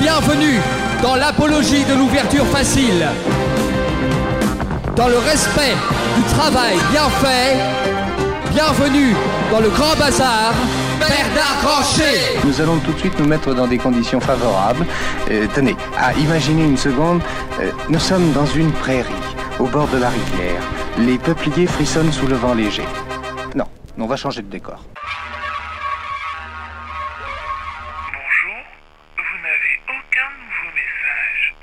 [0.00, 0.60] Bienvenue
[1.02, 3.06] dans l'apologie de l'ouverture facile.
[4.96, 5.74] Dans le respect
[6.16, 7.56] du travail bien fait.
[8.52, 9.14] Bienvenue
[9.52, 10.54] dans le grand bazar.
[10.98, 12.38] Bernard Grancher.
[12.44, 14.86] Nous allons tout de suite nous mettre dans des conditions favorables.
[15.30, 17.20] Euh, tenez, à imaginer une seconde,
[17.60, 19.12] euh, nous sommes dans une prairie,
[19.58, 20.62] au bord de la rivière.
[20.98, 22.84] Les peupliers frissonnent sous le vent léger.
[23.54, 23.66] Non,
[23.98, 24.84] on va changer de décor.
[28.12, 28.56] Bonjour,
[29.16, 31.54] vous n'avez aucun nouveau message.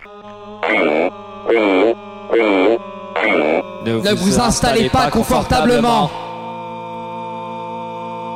[3.85, 6.22] Ne vous installez pas confortablement.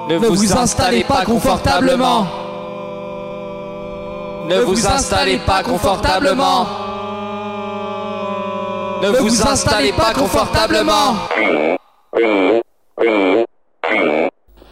[0.10, 2.26] Ne vous installez pas confortablement.
[4.50, 6.66] Ne vous installez pas confortablement.
[9.04, 11.14] Ne vous installez pas confortablement.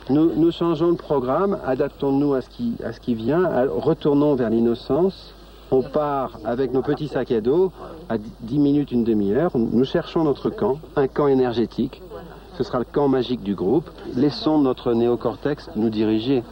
[0.09, 4.35] Nous, nous changeons le programme, adaptons-nous à ce qui, à ce qui vient, à- retournons
[4.35, 5.33] vers l'innocence.
[5.71, 7.71] On part avec nos petits sacs à dos
[8.07, 9.51] à 10 minutes, une demi-heure.
[9.55, 12.01] Nous cherchons notre camp, un camp énergétique.
[12.57, 13.89] Ce sera le camp magique du groupe.
[14.15, 16.43] Laissons notre néocortex nous diriger.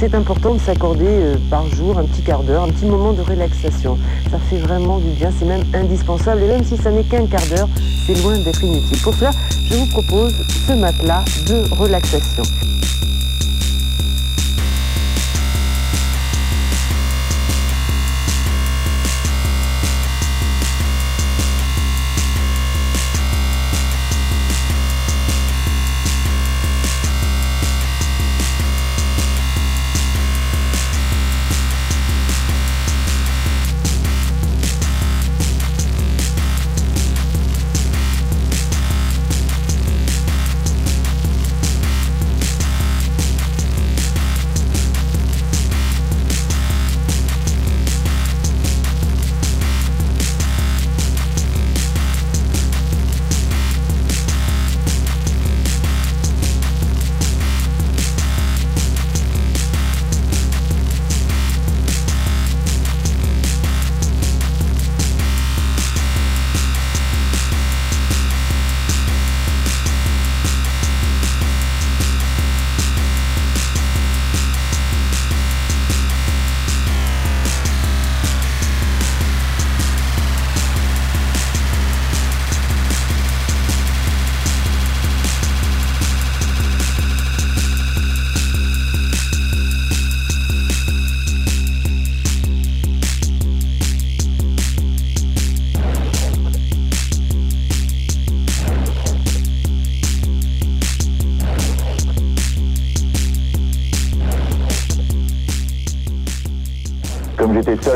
[0.00, 3.20] C'est important de s'accorder euh, par jour un petit quart d'heure, un petit moment de
[3.20, 3.98] relaxation.
[4.30, 6.42] Ça fait vraiment du bien, c'est même indispensable.
[6.42, 7.68] Et même si ça n'est qu'un quart d'heure,
[8.06, 8.98] c'est loin d'être inutile.
[9.02, 9.30] Pour cela,
[9.68, 10.32] je vous propose
[10.66, 12.42] ce matelas de relaxation.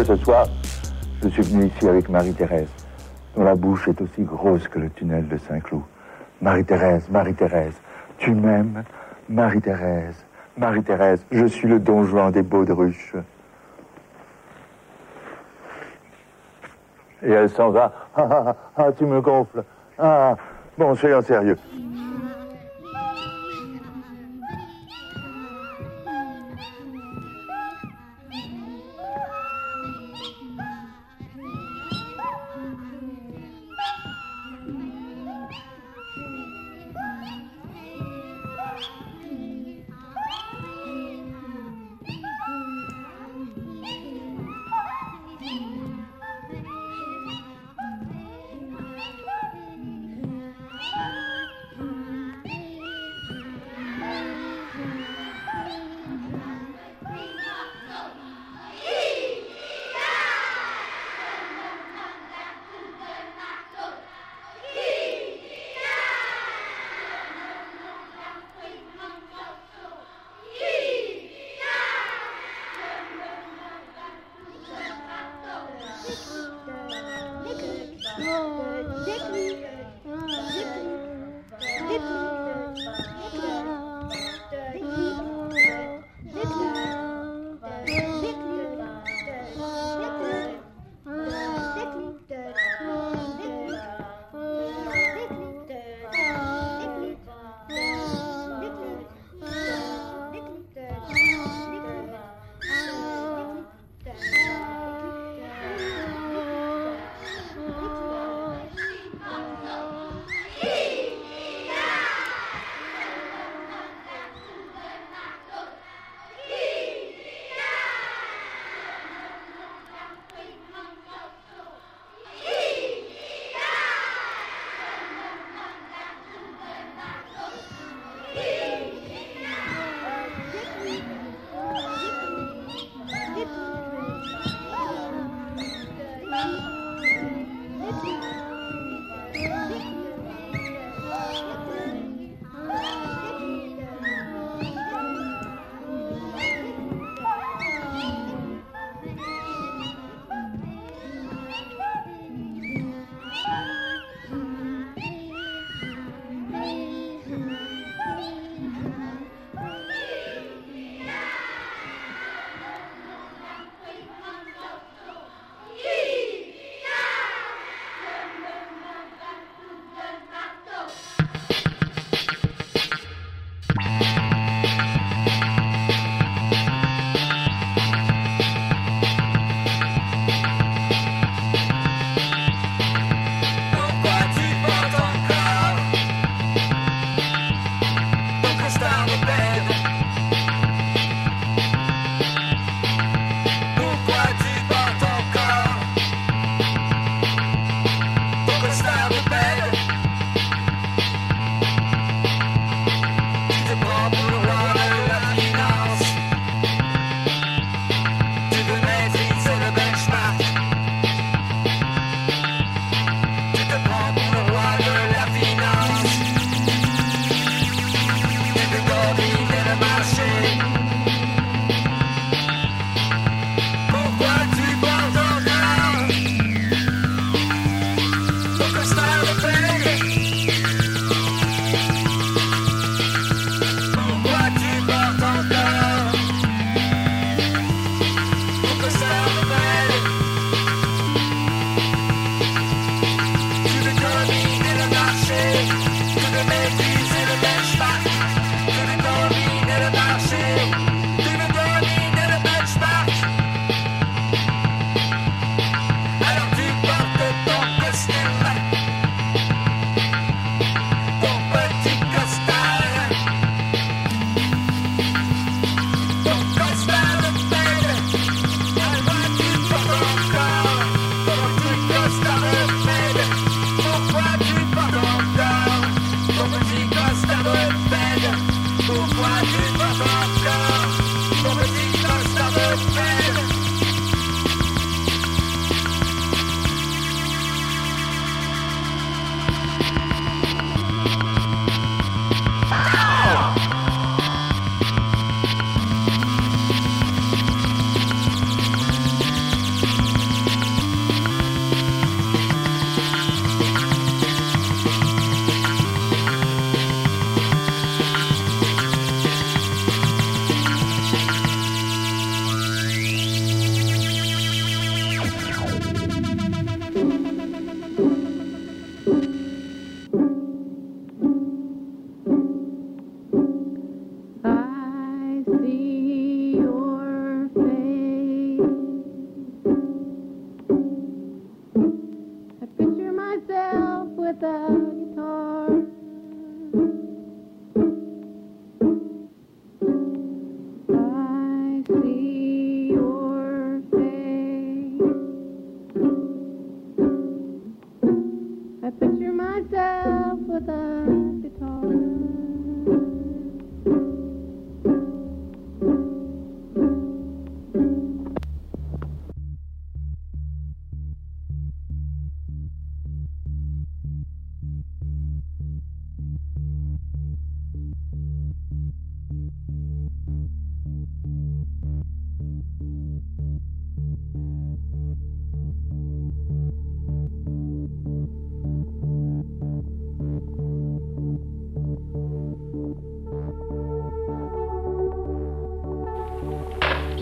[0.04, 0.46] Ce soir,
[1.22, 2.68] je suis venu ici avec Marie-Thérèse,
[3.34, 5.82] dont la bouche est aussi grosse que le tunnel de Saint-Cloud.
[6.42, 7.74] Marie-Thérèse, Marie-Thérèse,
[8.18, 8.84] tu m'aimes
[9.30, 10.22] Marie-Thérèse,
[10.58, 13.14] Marie-Thérèse, je suis le don Juan des Baudruches.
[17.22, 17.92] Et elle s'en va.
[18.14, 19.64] Ah, ah, ah, ah, tu me gonfles.
[19.98, 20.36] Ah,
[20.76, 21.56] bon, soyons sérieux.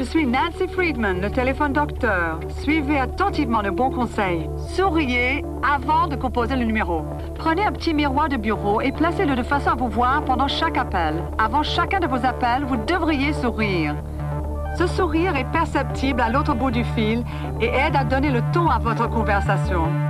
[0.02, 2.40] Je suis Nancy Friedman, le téléphone docteur.
[2.60, 4.50] Suivez attentivement le bon conseil.
[4.74, 7.04] Souriez avant de composer le numéro.
[7.36, 10.76] Prenez un petit miroir de bureau et placez-le de façon à vous voir pendant chaque
[10.76, 11.22] appel.
[11.38, 13.94] Avant chacun de vos appels, vous devriez sourire.
[14.76, 17.22] Ce sourire est perceptible à l'autre bout du fil
[17.60, 20.01] et aide à donner le ton à votre conversation.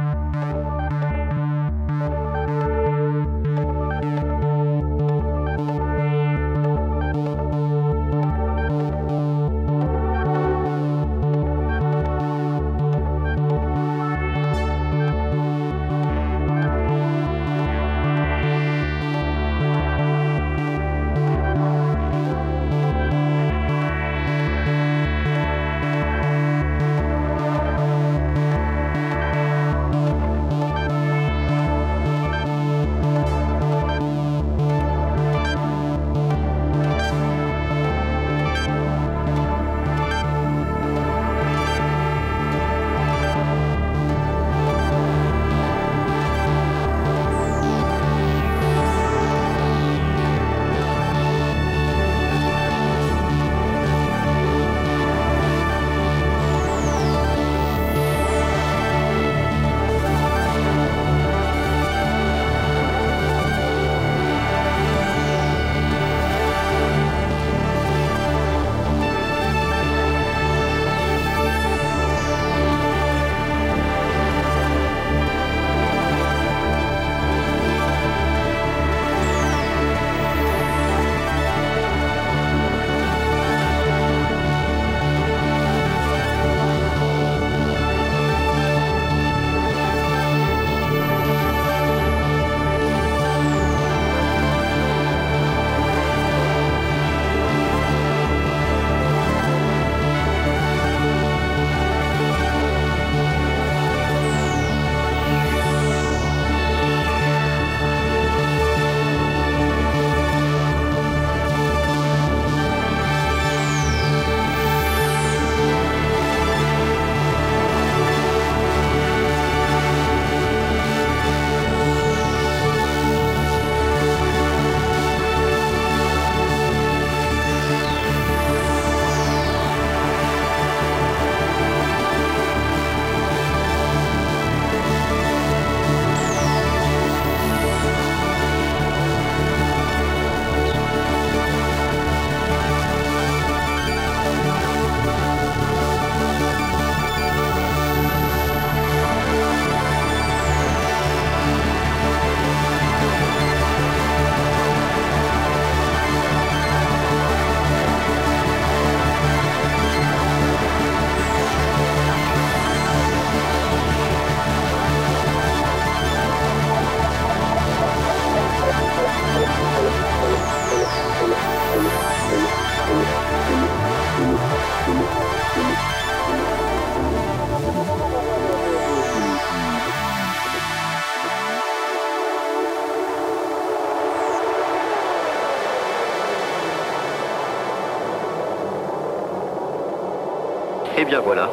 [191.24, 191.48] Voilà,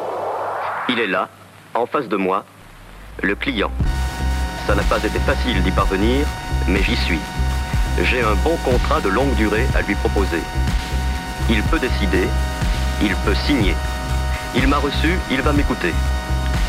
[0.88, 1.28] il est là,
[1.74, 2.44] en face de moi,
[3.22, 3.70] le client.
[4.66, 6.26] Ça n'a pas été facile d'y parvenir,
[6.66, 7.20] mais j'y suis.
[8.02, 10.42] J'ai un bon contrat de longue durée à lui proposer.
[11.48, 12.28] Il peut décider,
[13.00, 13.76] il peut signer.
[14.56, 15.94] Il m'a reçu, il va m'écouter.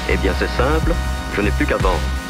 [0.09, 0.93] Eh bien c'est simple,
[1.35, 2.20] je n'ai plus qu'à vendre.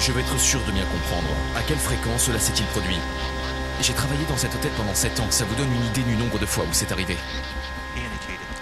[0.00, 1.28] Je veux être sûr de bien comprendre.
[1.54, 2.96] À quelle fréquence cela s'est-il produit?
[3.82, 6.38] J'ai travaillé dans cette tête pendant 7 ans, ça vous donne une idée du nombre
[6.38, 7.18] de fois où c'est arrivé.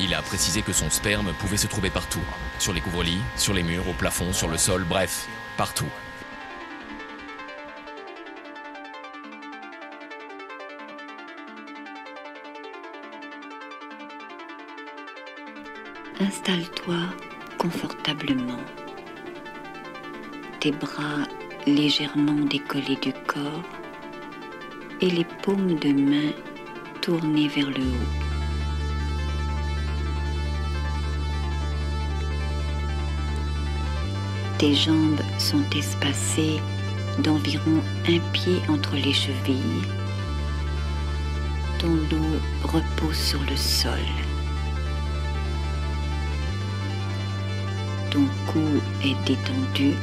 [0.00, 2.20] Il a précisé que son sperme pouvait se trouver partout.
[2.58, 5.86] Sur les couvre-lits, sur les murs, au plafond, sur le sol, bref, partout.
[16.20, 16.96] Installe-toi
[17.58, 18.58] confortablement.
[20.60, 21.22] Tes bras
[21.68, 23.62] légèrement décollés du corps
[25.00, 26.32] et les paumes de main
[27.00, 28.28] tournées vers le haut.
[34.58, 36.58] Tes jambes sont espacées
[37.20, 39.86] d'environ un pied entre les chevilles.
[41.78, 43.92] Ton dos repose sur le sol.
[48.10, 48.58] Ton cou
[49.04, 49.94] est détendu.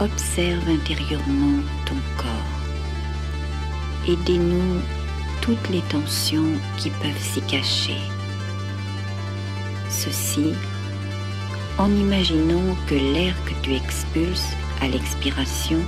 [0.00, 2.58] Observe intérieurement ton corps
[4.06, 4.80] et dénoue
[5.40, 7.96] toutes les tensions qui peuvent s'y cacher.
[9.90, 10.54] Ceci
[11.78, 15.80] en imaginant que l'air que tu expulses à l'expiration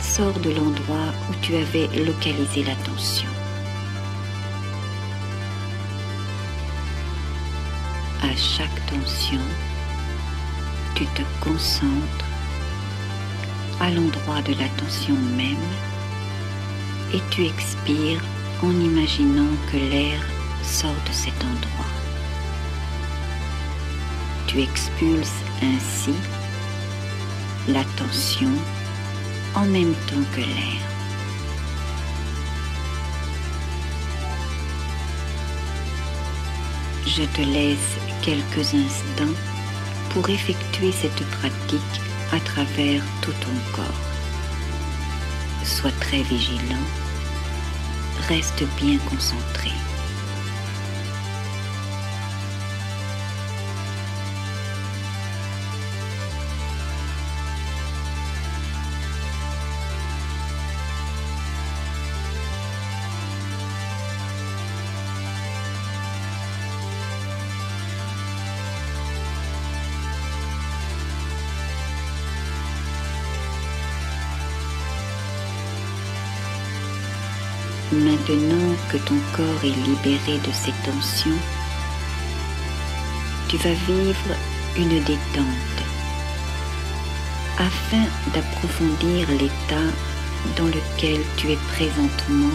[0.00, 3.28] sort de l'endroit où tu avais localisé la tension.
[8.22, 9.40] À chaque tension,
[10.94, 12.19] tu te concentres
[13.80, 15.56] à l'endroit de la tension même
[17.14, 18.22] et tu expires
[18.62, 20.20] en imaginant que l'air
[20.62, 21.92] sort de cet endroit.
[24.46, 26.14] Tu expulses ainsi
[27.68, 28.50] la tension
[29.54, 30.80] en même temps que l'air.
[37.06, 39.36] Je te laisse quelques instants
[40.10, 43.84] pour effectuer cette pratique à travers tout ton corps.
[45.64, 46.86] Sois très vigilant,
[48.28, 49.70] reste bien concentré.
[77.92, 81.40] Maintenant que ton corps est libéré de ces tensions,
[83.48, 84.36] tu vas vivre
[84.76, 85.80] une détente
[87.58, 89.90] afin d'approfondir l'état
[90.56, 92.54] dans lequel tu es présentement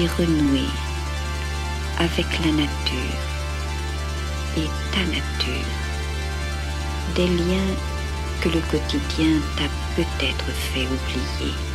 [0.00, 0.70] et renouer
[1.98, 3.20] avec la nature
[4.56, 5.68] et ta nature,
[7.14, 7.74] des liens
[8.40, 11.71] que le quotidien t'a peut-être fait oublier.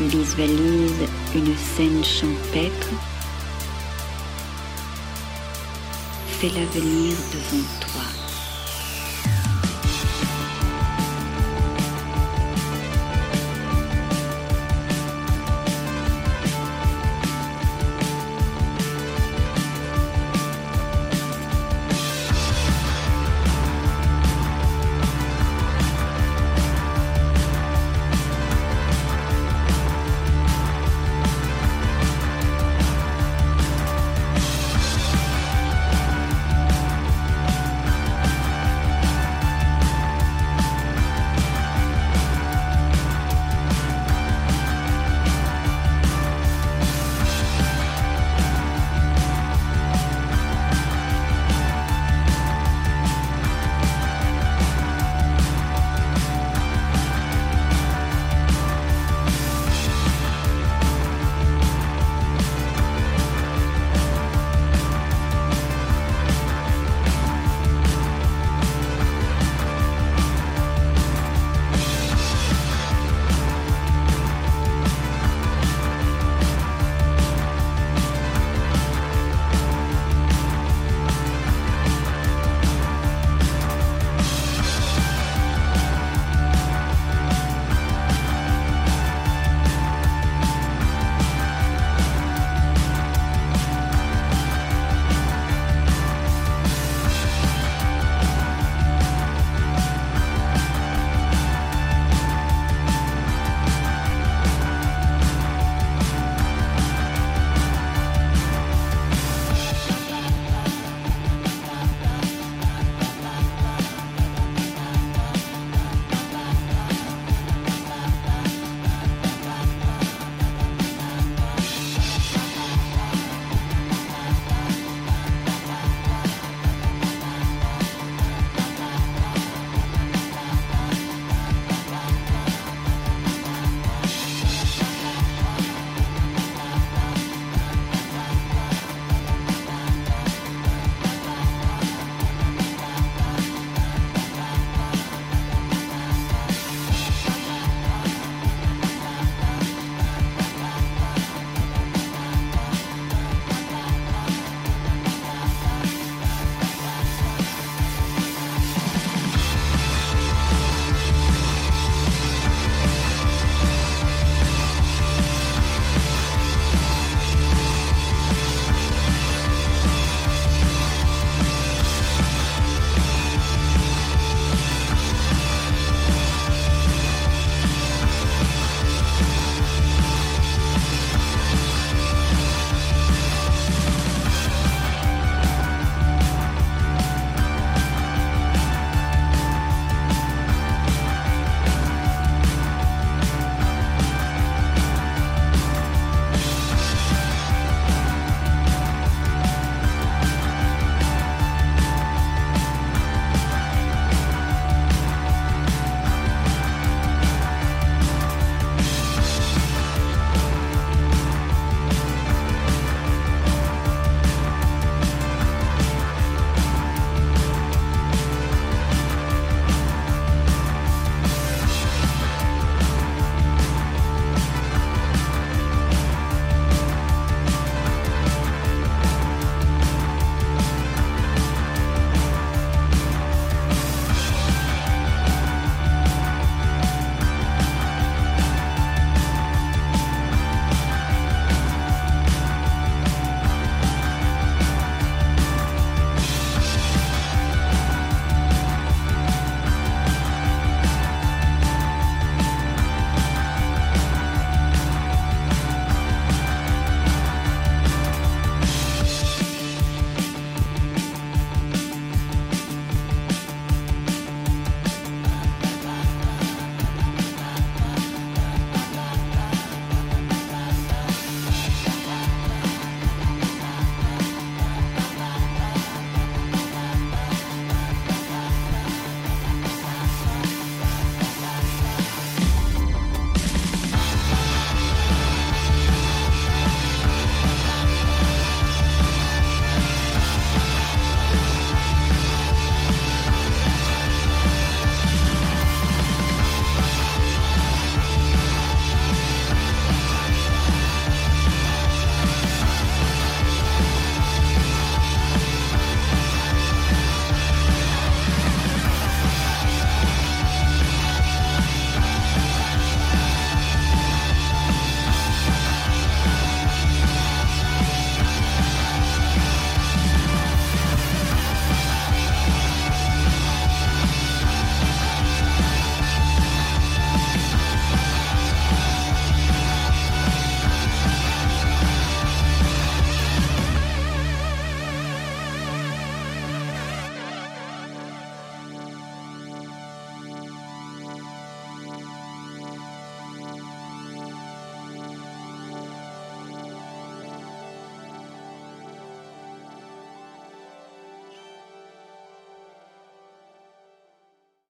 [0.00, 2.88] Visualise une scène champêtre.
[6.40, 8.11] Fais-la venir devant toi.